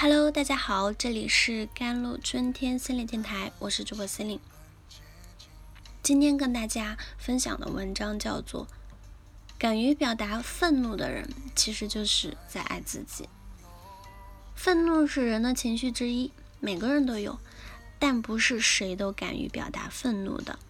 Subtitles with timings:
[0.00, 4.38] Hello，大家好，这里是甘露春天心理电台，我是主播心灵。
[6.04, 8.64] 今天跟大家分享的文章叫做
[9.58, 13.24] 《敢于表达愤怒的人，其实就是在爱自己》。
[14.54, 16.30] 愤怒是人的情绪之一，
[16.60, 17.36] 每个人都有，
[17.98, 20.60] 但不是谁都敢于表达愤怒的，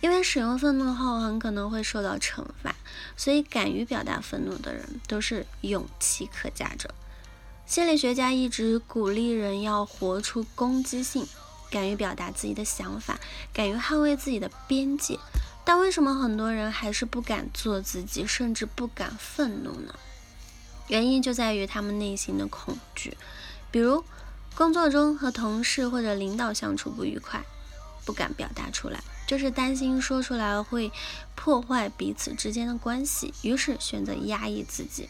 [0.00, 2.74] 因为使用愤怒后很可能会受到惩罚，
[3.14, 6.94] 所以敢于表达愤怒的人都是勇气可嘉者。
[7.66, 11.26] 心理学家一直鼓励人要活出攻击性，
[11.70, 13.18] 敢于表达自己的想法，
[13.54, 15.18] 敢于捍卫自己的边界。
[15.64, 19.94] 但为什么很多人还是不敢做自己，甚至不敢愤怒呢？
[20.88, 23.16] 原因就在于他们内心的恐惧。
[23.70, 24.04] 比如，
[24.54, 27.42] 工作中和同事或者领导相处不愉快，
[28.04, 30.92] 不敢表达出来，就是担心说出来会
[31.34, 35.08] 破坏彼此之间的关系，于是选择压抑自己。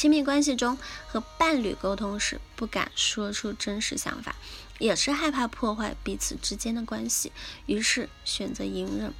[0.00, 0.78] 亲密关系中
[1.08, 4.34] 和伴侣沟通时，不敢说出真实想法，
[4.78, 7.30] 也是害怕破坏彼此之间的关系，
[7.66, 9.12] 于是选择隐忍。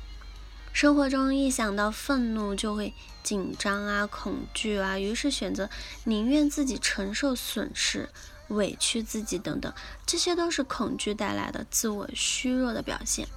[0.72, 5.68] 生活中一想到愤怒就会紧张啊、恐惧啊，于是选择
[6.04, 8.08] 宁愿自己承受损失、
[8.48, 9.70] 委屈自己等等，
[10.06, 13.28] 这些都是恐惧带来的自我虚弱的表现。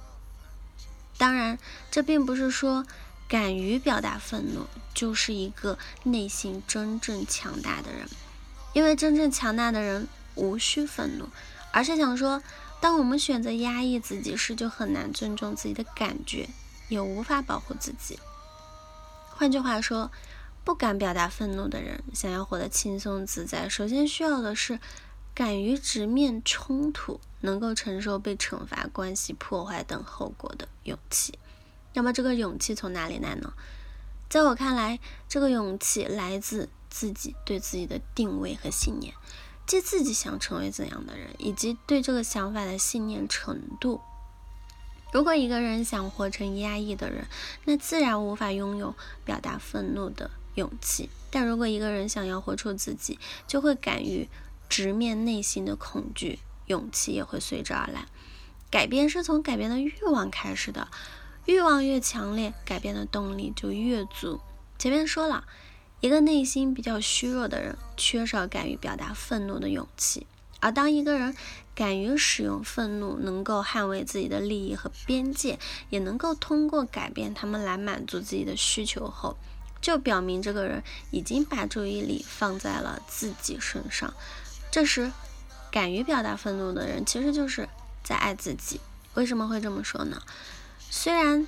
[1.18, 1.58] 当然，
[1.90, 2.86] 这并不是说。
[3.28, 8.08] 敢于表达愤怒，就是一个内心真正强大的人。
[8.72, 11.28] 因为真正强大的人无需愤怒，
[11.72, 12.42] 而是想说，
[12.80, 16.48] 当我们选择压抑自己时，就很难尊重自己的感觉，
[16.88, 18.18] 也无法保护自己。
[19.30, 20.10] 换句话说，
[20.64, 24.80] 不敢表达愤怒的人，想要活得轻松自在，首先需要的是
[25.34, 31.38] 敢于直面冲突，能够承受被惩罚、关系破坏等后果的勇气。
[31.94, 33.54] 那么这个勇气从哪里来呢？
[34.28, 39.14] 在我看来，这个勇气来自自己对自己的定位和信念，
[39.66, 44.00] 即自己想成为怎样的人，以及对这个想法的信念程度。
[45.12, 47.28] 如果一个人想活成压抑的人，
[47.64, 51.08] 那自然无法拥有表达愤怒的勇气。
[51.30, 54.28] 但如果一个人想要活出自己，就会敢于
[54.68, 58.06] 直面内心的恐惧，勇气也会随之而来。
[58.68, 60.88] 改变是从改变的欲望开始的。
[61.46, 64.40] 欲望越强烈，改变的动力就越足。
[64.78, 65.44] 前面说了，
[66.00, 70.26] 一个内心比较虚弱的人，缺少敢于表达愤怒的勇气；
[70.60, 71.36] 而当一个人
[71.74, 75.58] 敢于使用愤怒，能够捍卫自己的利益和边界，
[75.90, 79.36] 也能够通过改变他们来满足自己的需求后，
[79.82, 84.14] 就表明这个人已经把注意力放在了自己身上。
[84.70, 85.12] 这时，
[85.70, 87.68] 敢于表达愤怒的人，其实就是
[88.02, 88.80] 在爱自己。
[89.12, 90.22] 为什么会这么说呢？
[90.90, 91.46] 虽然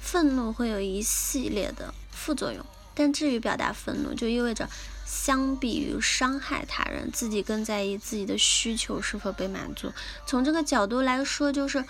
[0.00, 4.68] 愤怒会有一系列的副作用，但至于表达愤怒，就意味着
[5.06, 9.92] 相比于伤害他人，自己更在意自己的需求是否被满足。
[10.26, 11.84] 从这个角度来说，就是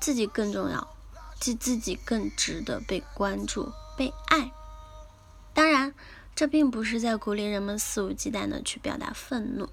[0.00, 0.88] 自己更重要，
[1.38, 4.50] 即自己更值得被关注、被爱。
[5.54, 5.94] 当然，
[6.34, 9.68] 这并不是在鼓励人们肆无忌惮的去表达愤怒。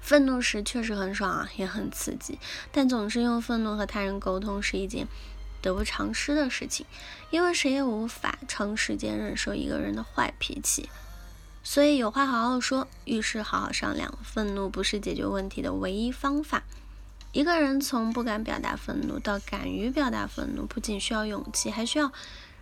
[0.00, 2.38] 愤怒时确实很爽啊，也很刺激，
[2.72, 5.06] 但总是用愤怒和他人沟通是一件。
[5.62, 6.84] 得不偿失的事情，
[7.30, 10.90] 因为谁也无法长时间忍受一个人的坏脾气，
[11.62, 14.12] 所以有话好好说，遇事好好商量。
[14.22, 16.64] 愤怒不是解决问题的唯一方法。
[17.30, 22.12] 一个人从不敢表达愤怒到敢于表达愤怒，不仅需要勇气，还需要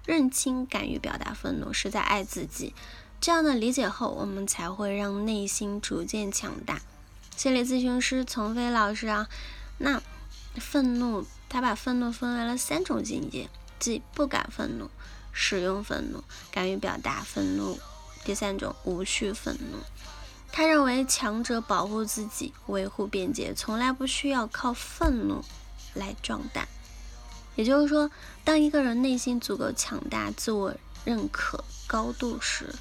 [0.07, 2.73] 认清敢于表达愤怒是在爱自己。
[3.21, 6.81] 这样的理解后，我们才会让内心逐渐强大。
[7.37, 9.29] 心理咨询师丛飞老师啊，
[9.79, 10.01] 那
[10.57, 11.27] 愤怒。
[11.49, 14.89] 他把愤怒分为了三种境界，即不敢愤怒、
[15.33, 16.23] 使用愤怒、
[16.53, 17.79] 敢于表达愤怒。
[18.25, 19.79] 第三种无序愤怒。
[20.53, 25.45] 他认为强者保护自己、维护边界，从来不需要靠愤怒
[25.95, 26.69] 来壮大。
[27.57, 28.11] 也就是说，
[28.45, 30.75] 当一个人内心足够强大、自我
[31.05, 32.73] 认可高度时，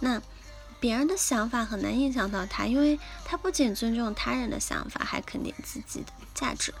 [0.00, 0.20] 那
[0.80, 6.74] 别人的想法很难影响到他，因为他不仅尊重他人的想法，还肯定自己的价值。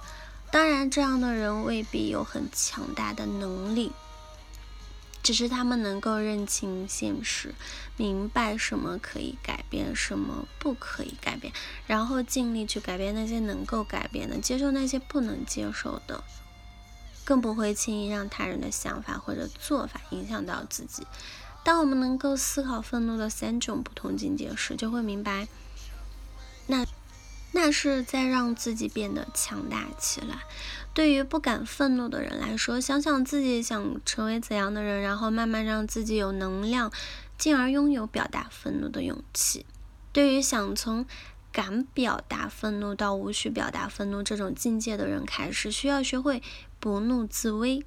[0.50, 3.92] 当然，这样的人未必有很强大的能力，
[5.22, 7.54] 只是他们能够认清现实，
[7.98, 11.52] 明白什么可以改变，什么不可以改变，
[11.86, 16.24] 然后尽力去改变那些能够改变的，接受那些不能接受的，
[17.24, 21.06] 更不会轻易让他人的想法或者做法影响到自己。
[21.62, 25.46] 当我们能够思考愤怒的三种不同境界时，就会明白，
[26.66, 26.86] 那。
[27.52, 30.38] 那是在让自己变得强大起来。
[30.94, 36.92] 对于不敢愤怒的人来说，想想自己想成为怎样的人，然后慢慢让自己有能量，
[37.36, 39.64] 进而拥有表达愤怒的勇气。
[40.12, 41.06] 对于想从
[41.52, 46.42] 敢表达愤怒到无需表达愤怒这种境界的人开始，需要学会
[46.80, 47.84] 不怒自威，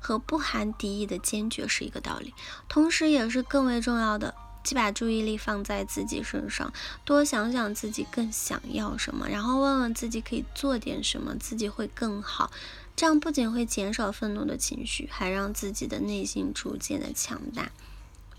[0.00, 2.32] 和不含敌意的坚决是一个道理，
[2.68, 4.34] 同时也是更为重要的。
[4.64, 6.72] 既把注意力放在自己身上，
[7.04, 12.50] 多想想自己更想要什么，然后问问自己可以做点什么，自己会更好。
[12.96, 17.70] 这样不仅会减少愤怒的情绪，还让自己的内心逐渐的强大。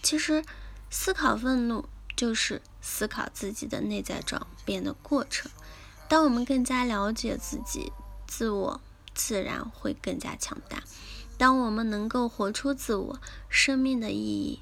[0.01, 0.43] 其实，
[0.89, 1.85] 思考愤怒
[2.15, 5.51] 就是思考自己的内在转变的过程。
[6.07, 7.91] 当我们更加了解自己，
[8.25, 8.79] 自我
[9.13, 10.83] 自然会更加强大。
[11.37, 13.19] 当我们能够活出自我，
[13.49, 14.61] 生命的意义